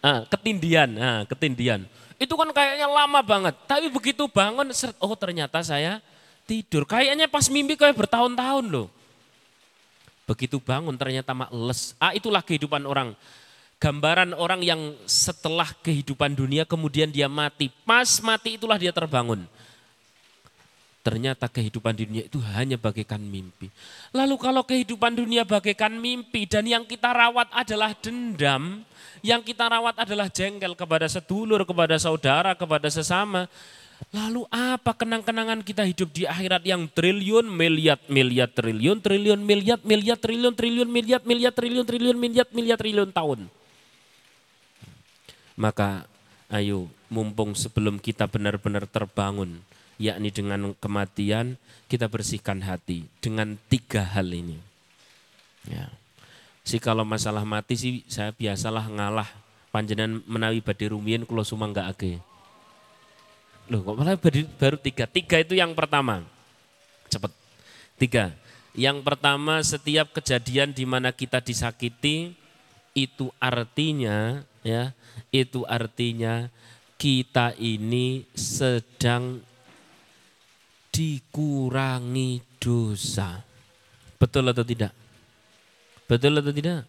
Ah, 0.00 0.24
ketindian, 0.24 0.88
ah, 0.96 1.20
ketindian. 1.28 1.84
Itu 2.16 2.40
kan 2.40 2.48
kayaknya 2.56 2.88
lama 2.88 3.20
banget. 3.20 3.52
Tapi 3.68 3.92
begitu 3.92 4.24
bangun, 4.32 4.72
oh 5.04 5.12
ternyata 5.12 5.60
saya 5.60 6.00
tidur. 6.48 6.88
Kayaknya 6.88 7.28
pas 7.28 7.52
mimpi 7.52 7.76
kayak 7.76 8.00
bertahun-tahun 8.00 8.64
loh. 8.64 8.88
Begitu 10.28 10.60
bangun 10.60 10.92
ternyata 11.00 11.32
makles. 11.32 11.96
Ah 11.96 12.12
itulah 12.12 12.44
kehidupan 12.44 12.84
orang. 12.84 13.16
Gambaran 13.80 14.36
orang 14.36 14.60
yang 14.60 14.92
setelah 15.08 15.72
kehidupan 15.80 16.36
dunia 16.36 16.68
kemudian 16.68 17.08
dia 17.08 17.32
mati. 17.32 17.72
Pas 17.88 18.20
mati 18.20 18.60
itulah 18.60 18.76
dia 18.76 18.92
terbangun. 18.92 19.48
Ternyata 21.00 21.48
kehidupan 21.48 21.96
dunia 21.96 22.28
itu 22.28 22.36
hanya 22.52 22.76
bagaikan 22.76 23.22
mimpi. 23.22 23.72
Lalu 24.12 24.36
kalau 24.36 24.60
kehidupan 24.68 25.16
dunia 25.16 25.48
bagaikan 25.48 25.96
mimpi 25.96 26.44
dan 26.44 26.68
yang 26.68 26.84
kita 26.84 27.08
rawat 27.08 27.48
adalah 27.48 27.96
dendam, 27.96 28.84
yang 29.24 29.40
kita 29.40 29.64
rawat 29.64 29.96
adalah 29.96 30.28
jengkel 30.28 30.76
kepada 30.76 31.08
sedulur, 31.08 31.64
kepada 31.64 31.96
saudara, 31.96 32.52
kepada 32.52 32.92
sesama. 32.92 33.48
Lalu 34.08 34.46
apa 34.48 34.94
kenang-kenangan 34.94 35.60
kita 35.66 35.82
hidup 35.82 36.14
di 36.14 36.24
akhirat 36.24 36.62
yang 36.64 36.86
triliun, 36.86 37.50
miliar, 37.50 37.98
miliar, 38.06 38.48
triliun, 38.48 39.02
triliun, 39.02 39.40
miliar, 39.42 39.78
miliar, 39.82 40.16
triliun, 40.16 40.54
triliun, 40.54 40.88
miliar, 40.88 41.20
miliar, 41.26 41.52
triliun, 41.52 41.84
triliun, 41.84 42.16
miliar, 42.16 42.46
miliar, 42.54 42.78
triliun 42.78 43.10
tahun. 43.10 43.50
Maka 45.58 46.06
ayo 46.48 46.86
mumpung 47.10 47.52
sebelum 47.58 47.98
kita 47.98 48.30
benar-benar 48.30 48.86
terbangun, 48.86 49.60
yakni 49.98 50.30
dengan 50.30 50.72
kematian, 50.78 51.58
kita 51.90 52.06
bersihkan 52.06 52.62
hati 52.62 53.04
dengan 53.18 53.58
tiga 53.66 54.06
hal 54.06 54.30
ini. 54.30 54.56
Ya. 55.66 55.90
Si 56.62 56.78
kalau 56.78 57.02
masalah 57.02 57.42
mati 57.42 57.74
sih 57.74 57.94
saya 58.06 58.30
biasalah 58.30 58.86
ngalah 58.92 59.28
panjenan 59.72 60.20
menawi 60.28 60.60
badhe 60.60 60.92
rumiyin 60.92 61.24
kula 61.24 61.42
sumangga 61.42 61.88
age. 61.90 62.20
Loh 63.68 63.84
kok 63.84 63.96
malah 64.00 64.16
baru 64.16 64.76
tiga. 64.80 65.04
Tiga 65.04 65.36
itu 65.44 65.52
yang 65.52 65.76
pertama. 65.76 66.24
Cepet. 67.12 67.32
Tiga. 68.00 68.32
Yang 68.72 69.04
pertama 69.04 69.60
setiap 69.60 70.12
kejadian 70.16 70.72
di 70.72 70.88
mana 70.88 71.12
kita 71.12 71.42
disakiti 71.42 72.32
itu 72.96 73.28
artinya 73.36 74.40
ya, 74.64 74.94
itu 75.34 75.66
artinya 75.68 76.48
kita 76.96 77.54
ini 77.58 78.24
sedang 78.32 79.42
dikurangi 80.94 82.42
dosa. 82.58 83.44
Betul 84.18 84.50
atau 84.50 84.66
tidak? 84.66 84.90
Betul 86.10 86.40
atau 86.40 86.50
tidak? 86.50 86.88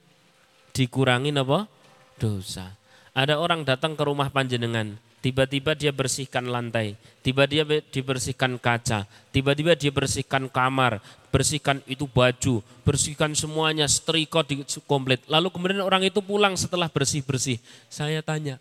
Dikurangi 0.73 1.29
apa? 1.35 1.69
Dosa. 2.17 2.73
Ada 3.13 3.37
orang 3.37 3.65
datang 3.67 3.93
ke 3.93 4.03
rumah 4.05 4.31
panjenengan, 4.31 4.97
tiba-tiba 5.19 5.75
dia 5.75 5.91
bersihkan 5.91 6.47
lantai, 6.47 6.95
tiba-tiba 7.19 7.67
dia 7.67 7.83
dibersihkan 7.83 8.55
kaca, 8.55 9.03
tiba-tiba 9.35 9.75
dia 9.75 9.91
bersihkan 9.91 10.47
kamar, 10.47 11.03
bersihkan 11.29 11.83
itu 11.85 12.07
baju, 12.07 12.63
bersihkan 12.87 13.35
semuanya, 13.35 13.85
setrika 13.85 14.43
di 14.43 14.63
komplit. 14.87 15.23
Lalu 15.27 15.47
kemudian 15.51 15.83
orang 15.83 16.07
itu 16.07 16.23
pulang 16.23 16.55
setelah 16.55 16.87
bersih-bersih. 16.87 17.59
Saya 17.91 18.23
tanya, 18.23 18.57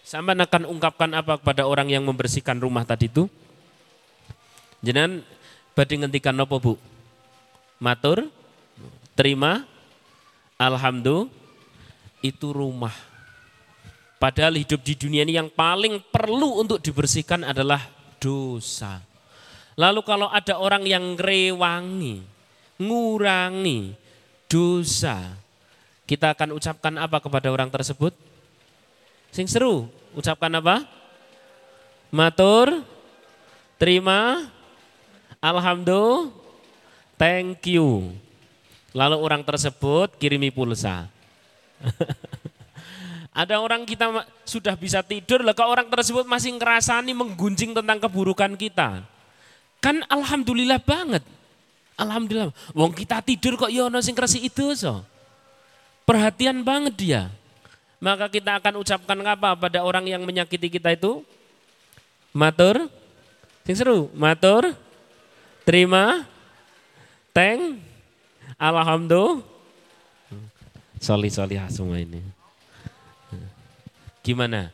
sama 0.00 0.32
akan 0.32 0.66
ungkapkan 0.66 1.10
apa 1.12 1.38
kepada 1.38 1.68
orang 1.68 1.92
yang 1.92 2.02
membersihkan 2.02 2.56
rumah 2.58 2.82
tadi 2.82 3.06
itu? 3.06 3.28
Jangan 4.80 5.20
badhe 5.76 6.00
ngentikan 6.00 6.36
apa 6.40 6.56
Bu? 6.56 6.80
Matur, 7.80 8.28
terima, 9.12 9.68
Alhamdulillah 10.60 11.28
itu 12.20 12.52
rumah. 12.52 12.92
Padahal 14.20 14.60
hidup 14.60 14.84
di 14.84 14.92
dunia 14.92 15.24
ini 15.24 15.40
yang 15.40 15.48
paling 15.48 15.96
perlu 16.12 16.60
untuk 16.60 16.76
dibersihkan 16.76 17.40
adalah 17.40 17.88
dosa. 18.20 19.00
Lalu 19.80 20.04
kalau 20.04 20.28
ada 20.28 20.60
orang 20.60 20.84
yang 20.84 21.16
rewangi, 21.16 22.20
ngurangi 22.76 23.96
dosa, 24.44 25.24
kita 26.04 26.36
akan 26.36 26.52
ucapkan 26.52 27.00
apa 27.00 27.16
kepada 27.16 27.48
orang 27.48 27.72
tersebut? 27.72 28.12
Sing 29.32 29.48
seru, 29.48 29.88
ucapkan 30.12 30.52
apa? 30.52 30.84
Matur, 32.12 32.84
terima, 33.80 34.52
alhamdulillah, 35.40 36.28
thank 37.16 37.64
you. 37.72 38.12
Lalu 38.92 39.16
orang 39.16 39.40
tersebut 39.48 40.12
kirimi 40.20 40.52
pulsa. 40.52 41.08
Ada 43.30 43.62
orang 43.62 43.86
kita 43.86 44.10
sudah 44.42 44.74
bisa 44.74 45.06
tidur, 45.06 45.46
lah 45.46 45.54
orang 45.62 45.86
tersebut 45.86 46.26
masih 46.26 46.50
ngerasani 46.58 47.14
menggunjing 47.14 47.70
tentang 47.70 48.02
keburukan 48.02 48.58
kita. 48.58 49.06
Kan 49.78 50.02
alhamdulillah 50.10 50.82
banget. 50.82 51.22
Alhamdulillah. 51.94 52.50
Wong 52.74 52.90
kita 52.90 53.22
tidur 53.22 53.54
kok 53.54 53.70
ya 53.70 53.86
ono 53.86 54.02
sing 54.02 54.18
itu 54.42 54.74
so. 54.74 55.06
Perhatian 56.02 56.66
banget 56.66 56.94
dia. 56.98 57.22
Maka 58.02 58.26
kita 58.32 58.58
akan 58.58 58.82
ucapkan 58.82 59.18
apa 59.22 59.54
pada 59.54 59.84
orang 59.84 60.08
yang 60.08 60.24
menyakiti 60.26 60.66
kita 60.66 60.90
itu? 60.96 61.22
Matur. 62.34 62.88
Sing 63.62 63.76
seru, 63.78 64.10
matur. 64.16 64.74
Terima. 65.62 66.26
Thank 67.30 67.78
Alhamdulillah. 68.58 69.46
Soli 70.98 71.30
soli 71.30 71.56
semua 71.70 71.96
ini. 71.96 72.39
Gimana? 74.20 74.72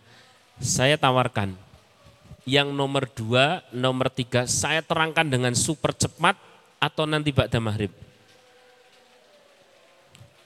Saya 0.59 0.99
tawarkan. 0.99 1.55
Yang 2.47 2.69
nomor 2.71 3.11
dua, 3.11 3.67
nomor 3.75 4.07
tiga, 4.07 4.47
saya 4.47 4.79
terangkan 4.79 5.26
dengan 5.26 5.50
super 5.59 5.91
cepat 5.91 6.38
atau 6.79 7.03
nanti 7.03 7.35
Ba'da 7.35 7.59
Maghrib? 7.59 7.91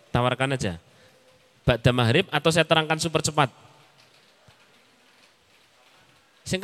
Tawarkan 0.09 0.57
aja. 0.57 0.81
Ba'da 1.61 1.93
Maghrib 1.93 2.25
atau 2.33 2.49
saya 2.49 2.65
terangkan 2.65 2.97
super 2.97 3.21
cepat? 3.21 3.53
Sing 6.41 6.59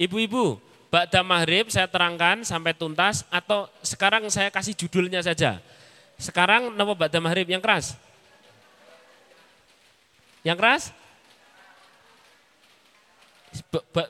ibu-ibu, 0.00 0.56
Ba'da 0.88 1.22
Maghrib 1.22 1.68
saya 1.70 1.86
terangkan 1.86 2.42
sampai 2.42 2.74
tuntas 2.74 3.22
atau 3.30 3.68
sekarang 3.84 4.26
saya 4.32 4.50
kasih 4.50 4.74
judulnya 4.74 5.20
saja. 5.22 5.60
Sekarang 6.16 6.72
nama 6.72 6.96
Ba'da 6.96 7.20
Maghrib 7.20 7.46
yang 7.46 7.62
keras? 7.62 7.94
Yang 10.40 10.56
keras? 10.58 10.82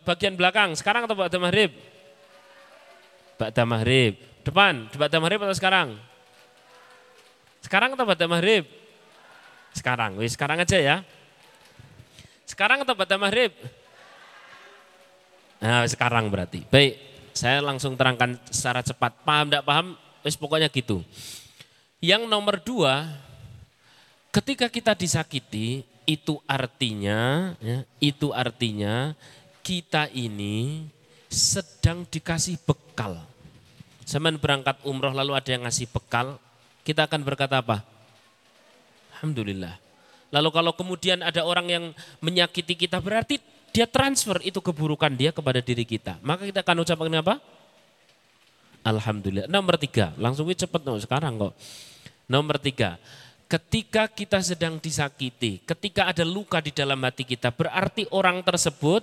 Bagian 0.07 0.37
belakang, 0.37 0.77
sekarang 0.77 1.09
atau 1.09 1.17
Ba'da 1.17 1.41
Maghrib? 1.41 1.73
Ba'da 3.41 3.65
Maghrib. 3.65 4.21
Depan, 4.45 4.89
Ba'da 4.97 5.17
Maghrib 5.21 5.41
atau 5.45 5.57
sekarang? 5.57 6.11
Sekarang 7.61 7.93
atau 7.93 8.09
pada 8.09 8.25
maghrib? 8.25 8.65
Sekarang, 9.77 10.19
wis 10.19 10.35
sekarang 10.35 10.59
aja 10.59 10.79
ya. 10.81 10.97
Sekarang 12.49 12.83
atau 12.83 12.99
pada 12.99 13.15
maghrib? 13.15 13.55
Nah, 15.63 15.87
sekarang 15.87 16.27
berarti. 16.33 16.67
Baik, 16.67 16.99
saya 17.31 17.63
langsung 17.63 17.95
terangkan 17.95 18.41
secara 18.51 18.83
cepat. 18.83 19.23
Paham 19.23 19.47
tidak 19.53 19.63
paham? 19.63 19.95
Wis 20.27 20.35
pokoknya 20.35 20.67
gitu. 20.73 21.05
Yang 22.03 22.27
nomor 22.27 22.59
dua, 22.59 23.07
ketika 24.35 24.67
kita 24.67 24.97
disakiti, 24.97 25.85
itu 26.05 26.41
artinya, 26.49 27.53
ya, 27.61 27.85
itu 28.03 28.33
artinya 28.33 29.15
kita 29.61 30.09
ini 30.13 30.89
sedang 31.31 32.03
dikasih 32.09 32.59
bekal. 32.67 33.23
Zaman 34.09 34.41
berangkat 34.43 34.83
umroh 34.83 35.15
lalu 35.15 35.39
ada 35.39 35.51
yang 35.55 35.63
ngasih 35.63 35.87
bekal, 35.87 36.41
kita 36.83 37.07
akan 37.07 37.23
berkata 37.23 37.63
apa? 37.63 37.87
Alhamdulillah. 39.15 39.79
Lalu 40.31 40.49
kalau 40.51 40.73
kemudian 40.75 41.23
ada 41.23 41.43
orang 41.47 41.67
yang 41.71 41.85
menyakiti 42.23 42.75
kita 42.75 42.99
berarti 42.99 43.39
dia 43.71 43.87
transfer 43.87 44.43
itu 44.43 44.59
keburukan 44.59 45.11
dia 45.15 45.31
kepada 45.31 45.63
diri 45.63 45.87
kita. 45.87 46.19
Maka 46.23 46.47
kita 46.47 46.67
akan 46.67 46.83
ucapkan 46.83 47.15
apa? 47.23 47.35
Alhamdulillah. 48.83 49.47
Nomor 49.47 49.77
tiga, 49.79 50.11
langsung 50.19 50.49
cepat 50.51 50.83
no, 50.83 50.99
sekarang 50.99 51.39
kok. 51.39 51.55
Nomor 52.27 52.59
tiga, 52.59 52.97
ketika 53.51 54.07
kita 54.07 54.39
sedang 54.39 54.79
disakiti, 54.79 55.59
ketika 55.67 56.07
ada 56.07 56.23
luka 56.23 56.63
di 56.63 56.71
dalam 56.71 57.03
hati 57.03 57.27
kita, 57.27 57.51
berarti 57.51 58.07
orang 58.15 58.47
tersebut 58.47 59.03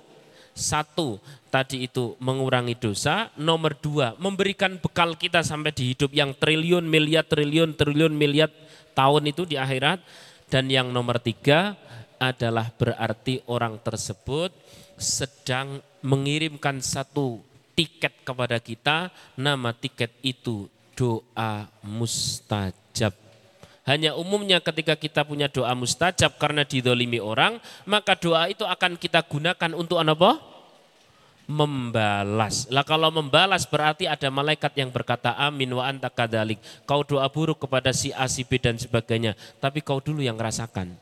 satu, 0.56 1.20
tadi 1.52 1.84
itu 1.84 2.16
mengurangi 2.18 2.72
dosa. 2.74 3.28
Nomor 3.36 3.76
dua, 3.76 4.16
memberikan 4.16 4.80
bekal 4.80 5.14
kita 5.20 5.44
sampai 5.44 5.70
di 5.76 5.92
hidup 5.92 6.10
yang 6.16 6.32
triliun, 6.32 6.82
miliar, 6.82 7.28
triliun, 7.28 7.76
triliun, 7.76 8.16
miliar 8.16 8.48
tahun 8.96 9.28
itu 9.28 9.44
di 9.44 9.60
akhirat. 9.60 10.00
Dan 10.48 10.72
yang 10.72 10.88
nomor 10.90 11.20
tiga 11.20 11.76
adalah 12.16 12.72
berarti 12.72 13.44
orang 13.52 13.78
tersebut 13.84 14.50
sedang 14.96 15.84
mengirimkan 16.00 16.80
satu 16.80 17.44
tiket 17.76 18.24
kepada 18.24 18.56
kita. 18.58 19.12
Nama 19.36 19.76
tiket 19.76 20.10
itu 20.24 20.66
doa 20.96 21.68
mustajab. 21.84 22.87
Hanya 23.88 24.12
umumnya 24.12 24.60
ketika 24.60 24.92
kita 24.92 25.24
punya 25.24 25.48
doa 25.48 25.72
mustajab 25.72 26.36
karena 26.36 26.60
didolimi 26.60 27.16
orang, 27.16 27.56
maka 27.88 28.12
doa 28.12 28.44
itu 28.52 28.68
akan 28.68 29.00
kita 29.00 29.24
gunakan 29.24 29.72
untuk 29.72 29.96
apa? 29.96 30.58
membalas. 31.48 32.68
Lah 32.68 32.84
kalau 32.84 33.08
membalas 33.08 33.64
berarti 33.64 34.04
ada 34.04 34.28
malaikat 34.28 34.68
yang 34.76 34.92
berkata 34.92 35.32
amin 35.32 35.72
wa 35.72 35.88
anta 35.88 36.12
kadalik. 36.12 36.60
Kau 36.84 37.00
doa 37.00 37.24
buruk 37.32 37.64
kepada 37.64 37.88
si 37.96 38.12
A, 38.12 38.28
si 38.28 38.44
B 38.44 38.60
dan 38.60 38.76
sebagainya. 38.76 39.32
Tapi 39.56 39.80
kau 39.80 39.96
dulu 39.96 40.20
yang 40.20 40.36
rasakan. 40.36 40.92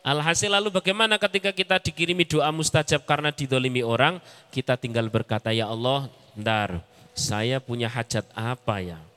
Alhasil 0.00 0.48
lalu 0.48 0.72
bagaimana 0.72 1.20
ketika 1.20 1.52
kita 1.52 1.76
dikirimi 1.76 2.24
doa 2.24 2.48
mustajab 2.48 3.04
karena 3.04 3.28
didolimi 3.28 3.84
orang. 3.84 4.16
Kita 4.48 4.80
tinggal 4.80 5.12
berkata 5.12 5.52
ya 5.52 5.68
Allah, 5.68 6.08
ntar 6.32 6.80
saya 7.12 7.60
punya 7.60 7.92
hajat 7.92 8.24
apa 8.32 8.80
ya? 8.80 9.09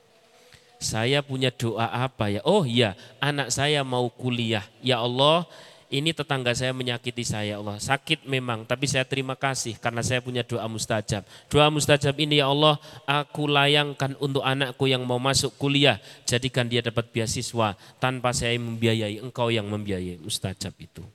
Saya 0.84 1.24
punya 1.24 1.48
doa 1.48 1.88
apa 1.88 2.28
ya? 2.28 2.44
Oh 2.44 2.68
iya, 2.68 2.92
anak 3.16 3.48
saya 3.48 3.80
mau 3.80 4.12
kuliah. 4.12 4.68
Ya 4.84 5.00
Allah, 5.00 5.48
ini 5.88 6.10
tetangga 6.10 6.50
saya 6.52 6.74
menyakiti 6.74 7.22
saya 7.22 7.56
Allah. 7.56 7.78
Sakit 7.80 8.26
memang, 8.28 8.66
tapi 8.68 8.84
saya 8.90 9.06
terima 9.06 9.38
kasih 9.38 9.78
karena 9.80 10.02
saya 10.02 10.18
punya 10.20 10.42
doa 10.44 10.66
mustajab. 10.66 11.22
Doa 11.46 11.70
mustajab 11.70 12.18
ini 12.18 12.42
ya 12.42 12.50
Allah, 12.50 12.76
aku 13.06 13.46
layangkan 13.46 14.18
untuk 14.18 14.42
anakku 14.42 14.90
yang 14.90 15.06
mau 15.06 15.22
masuk 15.22 15.54
kuliah. 15.54 16.02
Jadikan 16.28 16.66
dia 16.66 16.82
dapat 16.82 17.08
beasiswa 17.14 17.78
tanpa 18.02 18.34
saya 18.34 18.58
membiayai, 18.58 19.22
engkau 19.22 19.48
yang 19.54 19.70
membiayai 19.70 20.18
mustajab 20.18 20.74
itu. 20.82 21.06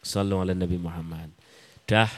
Sallallahu 0.00 0.48
alaihi 0.48 0.60
Nabi 0.64 0.78
Muhammad. 0.80 1.28
Dah, 1.86 2.10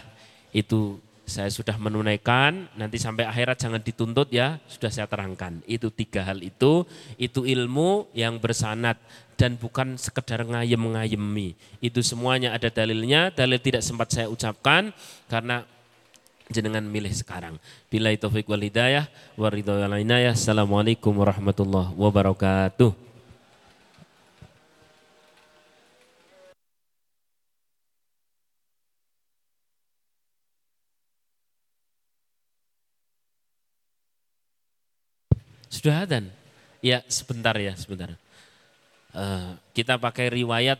itu 0.54 1.02
saya 1.28 1.52
sudah 1.52 1.76
menunaikan, 1.76 2.66
nanti 2.74 2.96
sampai 2.96 3.28
akhirat 3.28 3.60
jangan 3.60 3.78
dituntut 3.84 4.32
ya, 4.32 4.58
sudah 4.66 4.88
saya 4.88 5.06
terangkan. 5.06 5.60
Itu 5.68 5.92
tiga 5.92 6.24
hal 6.24 6.40
itu, 6.40 6.88
itu 7.20 7.44
ilmu 7.44 8.08
yang 8.16 8.40
bersanat 8.40 8.96
dan 9.38 9.54
bukan 9.54 9.94
sekedar 9.94 10.42
ngayem-ngayemi. 10.42 11.54
Itu 11.78 12.02
semuanya 12.02 12.56
ada 12.56 12.72
dalilnya, 12.72 13.30
dalil 13.30 13.60
tidak 13.60 13.86
sempat 13.86 14.10
saya 14.10 14.26
ucapkan 14.26 14.90
karena 15.30 15.62
jenengan 16.48 16.82
milih 16.82 17.12
sekarang. 17.12 17.60
Bila 17.92 18.08
itu 18.10 18.26
wal 18.26 18.64
hidayah 18.64 19.06
wa 19.36 19.48
Assalamualaikum 20.32 21.12
warahmatullahi 21.12 21.92
wabarakatuh. 21.94 23.07
Sudah 35.68 36.08
dan 36.08 36.32
Ya, 36.78 37.02
sebentar 37.10 37.58
ya, 37.58 37.74
sebentar. 37.74 38.14
Eh, 39.10 39.50
kita 39.74 39.98
pakai 39.98 40.30
riwayat 40.30 40.78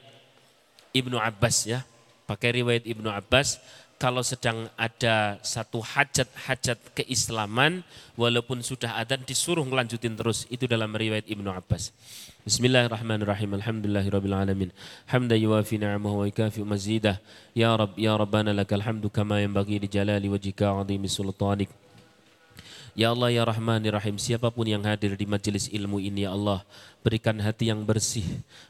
Ibnu 0.94 1.18
Abbas 1.18 1.66
ya. 1.66 1.82
Pakai 2.28 2.62
riwayat 2.62 2.86
Ibnu 2.86 3.10
Abbas 3.10 3.58
kalau 3.98 4.22
sedang 4.22 4.70
ada 4.78 5.42
satu 5.42 5.82
hajat-hajat 5.82 6.78
keislaman 6.94 7.82
walaupun 8.14 8.62
sudah 8.62 8.94
ada 8.94 9.18
disuruh 9.18 9.66
melanjutin 9.66 10.14
terus 10.14 10.46
itu 10.54 10.70
dalam 10.70 10.94
riwayat 10.94 11.26
Ibnu 11.26 11.50
Abbas. 11.50 11.90
Bismillahirrahmanirrahim. 12.46 13.58
Alhamdulillahirabbil 13.58 14.36
alamin. 14.38 14.70
Hamdan 15.10 15.34
yuwafi 15.34 15.82
ni'amahu 15.82 16.22
wa 16.22 16.24
yukafi 16.30 16.62
mazidah. 16.62 17.18
Ya 17.58 17.74
Rabb 17.74 17.98
ya 17.98 18.14
Rabbana 18.14 18.54
lakal 18.54 18.86
hamdu 18.86 19.10
kama 19.10 19.42
yanbaghi 19.42 19.82
li 19.82 19.90
jalali 19.90 20.30
wajhika 20.30 20.70
'azimi 20.70 21.10
sultanik. 21.10 21.74
Ya 22.96 23.12
Allah 23.12 23.28
ya 23.32 23.42
Rahman 23.44 23.84
ya 23.84 23.92
Rahim 23.96 24.16
siapa 24.16 24.48
pun 24.52 24.64
yang 24.68 24.84
hadir 24.84 25.16
di 25.16 25.26
majelis 25.28 25.68
ilmu 25.68 26.00
ini 26.00 26.24
ya 26.24 26.32
Allah 26.32 26.64
berikan 27.02 27.36
hati 27.40 27.70
yang 27.72 27.84
bersih 27.88 28.24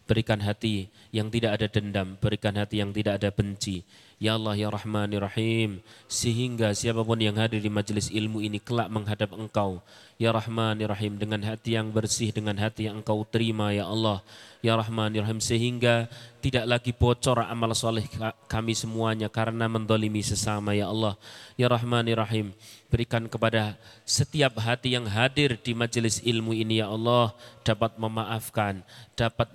berikan 0.06 0.38
hati 0.38 0.86
yang 1.10 1.26
tidak 1.32 1.58
ada 1.58 1.66
dendam 1.66 2.14
berikan 2.22 2.54
hati 2.54 2.78
yang 2.78 2.94
tidak 2.94 3.18
ada 3.18 3.34
benci 3.34 3.82
Ya 4.18 4.34
Allah 4.34 4.58
ya 4.58 4.66
Rahman 4.66 5.14
ya 5.14 5.22
Rahim 5.22 5.78
sehingga 6.10 6.74
siapa 6.74 7.06
pun 7.06 7.22
yang 7.22 7.38
hadir 7.38 7.62
di 7.62 7.70
majelis 7.70 8.10
ilmu 8.10 8.42
ini 8.42 8.58
kelak 8.58 8.90
menghadap 8.90 9.30
Engkau. 9.30 9.78
Ya 10.18 10.34
Rahman 10.34 10.82
ya 10.82 10.90
Rahim 10.90 11.14
dengan 11.22 11.38
hati 11.46 11.78
yang 11.78 11.94
bersih 11.94 12.34
dengan 12.34 12.58
hati 12.58 12.90
yang 12.90 12.98
Engkau 12.98 13.22
terima 13.22 13.70
ya 13.70 13.86
Allah. 13.86 14.18
Ya 14.58 14.74
Rahman 14.74 15.14
Ya 15.14 15.22
Rahim 15.22 15.38
sehingga 15.38 16.10
tidak 16.42 16.66
lagi 16.66 16.90
bocor 16.90 17.46
amal 17.46 17.70
soleh 17.78 18.10
kami 18.50 18.74
semuanya 18.74 19.30
karena 19.30 19.70
mendolimi 19.70 20.18
sesama 20.26 20.74
Ya 20.74 20.90
Allah. 20.90 21.14
Ya 21.54 21.70
Rahman 21.70 22.10
Ya 22.10 22.18
Rahim 22.18 22.50
berikan 22.90 23.30
kepada 23.30 23.78
setiap 24.02 24.58
hati 24.58 24.98
yang 24.98 25.06
hadir 25.06 25.54
di 25.62 25.78
majelis 25.78 26.18
ilmu 26.26 26.58
ini 26.58 26.82
Ya 26.82 26.90
Allah 26.90 27.30
dapat 27.62 27.94
memaafkan 27.94 28.82
dapat 29.14 29.54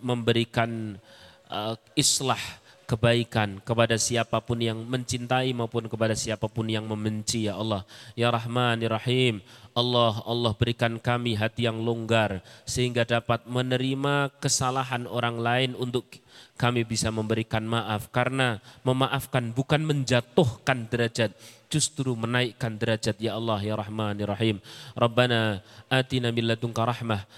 memberikan 0.00 0.96
uh, 1.52 1.76
islah 1.92 2.40
kebaikan 2.86 3.58
kepada 3.60 3.98
siapa 3.98 4.38
pun 4.38 4.62
yang 4.62 4.78
mencintai 4.86 5.50
maupun 5.52 5.90
kepada 5.90 6.14
siapa 6.14 6.46
pun 6.46 6.70
yang 6.70 6.86
membenci 6.86 7.50
ya 7.50 7.58
Allah. 7.58 7.82
Ya 8.14 8.30
Rahman, 8.30 8.78
Ya 8.78 8.90
Rahim. 8.94 9.42
Allah, 9.76 10.24
Allah 10.24 10.56
berikan 10.56 10.96
kami 10.96 11.36
hati 11.36 11.68
yang 11.68 11.84
longgar 11.84 12.40
sehingga 12.64 13.04
dapat 13.04 13.44
menerima 13.44 14.32
kesalahan 14.40 15.04
orang 15.04 15.36
lain 15.36 15.70
untuk 15.76 16.08
kami 16.56 16.88
bisa 16.88 17.12
memberikan 17.12 17.60
maaf 17.68 18.08
karena 18.08 18.64
memaafkan 18.80 19.52
bukan 19.52 19.84
menjatuhkan 19.84 20.88
derajat 20.88 21.36
justru 21.68 22.16
menaikkan 22.16 22.80
derajat 22.80 23.20
ya 23.20 23.36
Allah 23.36 23.60
ya 23.60 23.76
Rahman 23.76 24.16
ya 24.16 24.24
Rahim 24.24 24.64
Rabbana 24.96 25.60
atina 25.92 26.32
min 26.32 26.48
ladunka 26.48 26.80
rahmah 26.80 27.28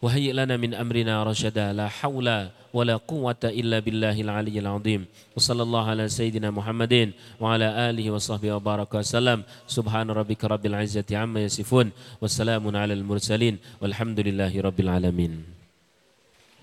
وهيئ 0.00 0.32
لنا 0.32 0.56
من 0.56 0.72
أمرنا 0.74 1.24
رشدا 1.28 1.72
لا 1.76 1.88
حول 1.88 2.48
ولا 2.72 2.96
قوة 2.96 3.42
إلا 3.44 3.78
بالله 3.84 4.16
العلي 4.20 4.56
العظيم 4.58 5.04
وصلى 5.36 5.62
الله 5.62 5.84
على 5.90 6.04
سيدنا 6.08 6.48
محمد 6.50 7.12
وعلى 7.40 7.68
آله 7.90 8.06
وصحبه 8.10 8.56
وبارك 8.56 8.94
وسلم 8.94 9.44
سبحان 9.68 10.08
ربك 10.10 10.40
رب 10.44 10.64
العزة 10.66 11.04
عما 11.12 11.44
يصفون 11.44 11.92
والسلام 12.20 12.64
على 12.76 12.94
المرسلين 12.96 13.54
والحمد 13.80 14.18
لله 14.20 14.52
رب 14.60 14.78
العالمين 14.80 15.60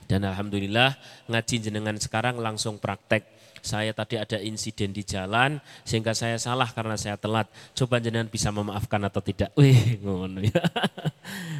Dan 0.07 0.23
Alhamdulillah 0.23 0.95
ngaji 1.27 1.67
jenengan 1.67 1.99
sekarang 1.99 2.39
langsung 2.39 2.79
praktek 2.79 3.27
saya 3.61 3.91
tadi 3.93 4.19
ada 4.19 4.37
insiden 4.41 4.93
di 4.93 5.03
jalan 5.03 5.61
sehingga 5.83 6.11
saya 6.13 6.37
salah 6.41 6.69
karena 6.71 6.95
saya 6.95 7.15
telat. 7.19 7.49
Coba 7.77 8.01
jenengan 8.01 8.29
bisa 8.29 8.49
memaafkan 8.53 9.01
atau 9.05 9.21
tidak? 9.23 9.53
Wih, 9.57 10.01
ngono 10.01 10.43
ya. 10.43 10.61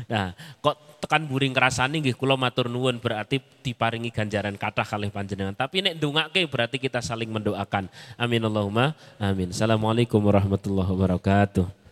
Nah, 0.08 0.32
kok 0.64 1.04
tekan 1.04 1.28
buring 1.28 1.52
kerasani 1.52 2.00
nggih 2.00 2.16
kula 2.16 2.40
matur 2.40 2.72
nuwun 2.72 3.04
berarti 3.04 3.44
diparingi 3.44 4.08
ganjaran 4.08 4.56
kathah 4.56 4.88
kalih 4.88 5.12
panjenengan. 5.12 5.52
Tapi 5.52 5.84
nek 5.84 6.00
ndongake 6.00 6.48
berarti 6.48 6.80
kita 6.80 7.04
saling 7.04 7.28
mendoakan. 7.28 7.92
Amin 8.16 8.40
Allahumma 8.48 8.96
amin. 9.20 9.52
Assalamualaikum 9.52 10.24
warahmatullahi 10.24 10.88
wabarakatuh. 10.88 11.87